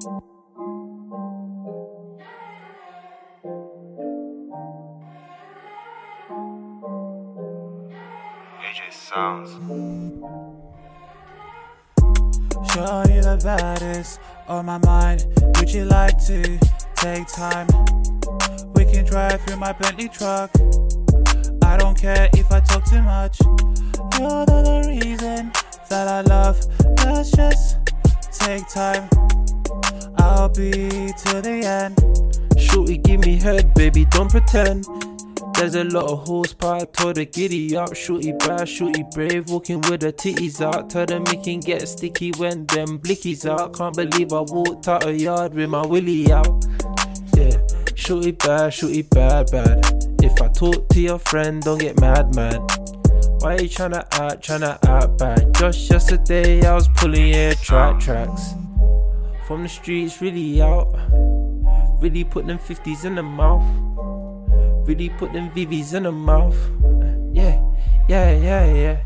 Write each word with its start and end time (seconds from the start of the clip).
AJ 0.00 0.08
Sounds. 8.90 9.50
Shorty 12.72 13.20
the 13.20 13.38
baddest 13.44 14.20
on 14.48 14.64
my 14.64 14.78
mind. 14.78 15.26
Would 15.58 15.70
you 15.70 15.84
like 15.84 16.16
to 16.26 16.58
take 16.96 17.26
time? 17.28 17.66
We 18.74 18.86
can 18.86 19.04
drive 19.04 19.42
through 19.42 19.58
my 19.58 19.72
Bentley 19.72 20.08
truck. 20.08 20.50
I 21.62 21.76
don't 21.76 21.98
care 21.98 22.30
if 22.32 22.50
I 22.50 22.60
talk 22.60 22.86
too 22.86 23.02
much. 23.02 23.38
You're 24.18 24.46
the, 24.46 24.62
the 24.64 24.82
reason 24.88 25.52
that 25.90 26.08
I 26.08 26.22
love. 26.22 26.58
Let's 27.04 27.32
just 27.32 27.76
take 28.32 28.66
time. 28.68 29.29
I'll 30.20 30.48
be 30.48 30.72
to 30.72 31.40
the 31.40 31.62
end. 31.64 32.60
Shorty, 32.60 32.98
give 32.98 33.20
me 33.20 33.36
head, 33.36 33.74
baby, 33.74 34.04
don't 34.04 34.30
pretend. 34.30 34.84
There's 35.54 35.74
a 35.74 35.84
lot 35.84 36.10
of 36.10 36.26
horsepower, 36.26 36.86
told 36.86 37.16
her 37.16 37.24
giddy 37.24 37.76
up. 37.76 37.94
Shorty 37.94 38.32
bad, 38.32 38.68
shorty 38.68 39.04
brave, 39.12 39.50
walking 39.50 39.80
with 39.82 40.02
her 40.02 40.12
titties 40.12 40.60
out. 40.60 40.90
Tell 40.90 41.04
them 41.04 41.24
it 41.26 41.42
can 41.42 41.60
get 41.60 41.86
sticky 41.88 42.32
when 42.38 42.66
them 42.66 42.98
blickies 42.98 43.48
out. 43.48 43.76
Can't 43.76 43.94
believe 43.94 44.32
I 44.32 44.40
walked 44.40 44.88
out 44.88 45.04
a 45.06 45.12
yard 45.12 45.54
with 45.54 45.68
my 45.68 45.84
willy 45.84 46.32
out. 46.32 46.64
Yeah, 47.36 47.56
shorty 47.94 48.32
bad, 48.32 48.72
shorty 48.72 49.02
bad, 49.02 49.50
bad. 49.50 49.84
If 50.22 50.40
I 50.40 50.48
talk 50.48 50.88
to 50.88 51.00
your 51.00 51.18
friend, 51.18 51.62
don't 51.62 51.78
get 51.78 52.00
mad, 52.00 52.34
man. 52.34 52.60
Why 53.40 53.56
you 53.56 53.68
tryna 53.68 54.06
act, 54.18 54.46
tryna 54.46 54.78
act 54.86 55.18
bad? 55.18 55.54
Just 55.54 55.90
yesterday 55.90 56.64
I 56.66 56.74
was 56.74 56.88
pulling 56.88 57.34
your 57.34 57.54
track 57.54 58.00
tracks. 58.00 58.54
From 59.50 59.64
the 59.64 59.68
streets, 59.68 60.22
really 60.22 60.62
out. 60.62 60.94
Really 62.00 62.22
put 62.22 62.46
them 62.46 62.56
50s 62.56 63.04
in 63.04 63.16
the 63.16 63.22
mouth. 63.24 63.66
Really 64.86 65.08
put 65.08 65.32
them 65.32 65.50
VVs 65.50 65.92
in 65.92 66.04
the 66.04 66.12
mouth. 66.12 66.56
Yeah, 67.32 67.60
yeah, 68.08 68.30
yeah, 68.30 68.72
yeah. 68.72 68.96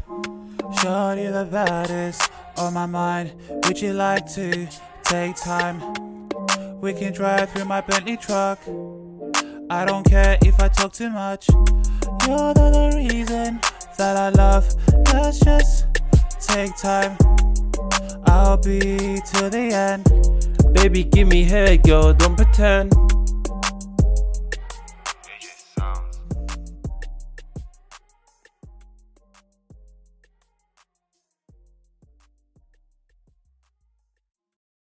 Shorty 0.82 1.28
the 1.28 1.48
baddest 1.50 2.30
on 2.58 2.74
my 2.74 2.84
mind. 2.84 3.32
Would 3.64 3.80
you 3.80 3.94
like 3.94 4.30
to 4.34 4.68
take 5.04 5.36
time? 5.36 5.80
We 6.78 6.92
can 6.92 7.14
drive 7.14 7.48
through 7.48 7.64
my 7.64 7.80
Bentley 7.80 8.18
truck. 8.18 8.58
I 9.70 9.86
don't 9.86 10.04
care 10.04 10.36
if 10.42 10.60
I 10.60 10.68
talk 10.68 10.92
too 10.92 11.08
much. 11.08 11.48
You're 12.28 12.52
the, 12.52 12.68
the 12.70 12.92
reason 12.96 13.60
that 13.96 14.18
I 14.18 14.28
love. 14.28 14.68
Let's 15.10 15.40
just 15.40 15.86
take 16.38 16.76
time. 16.76 17.16
I'll 18.54 18.60
be 18.60 18.78
to 18.78 19.50
the 19.50 19.72
end. 19.74 20.74
Baby, 20.74 21.02
give 21.02 21.26
me 21.26 21.42
head, 21.42 21.82
girl, 21.82 22.14
don't 22.14 22.36
pretend. 22.36 22.92